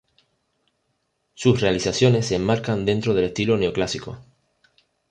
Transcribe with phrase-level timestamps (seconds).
[1.35, 4.17] Sus realizaciones se enmarcan dentro del estilo neoclásico.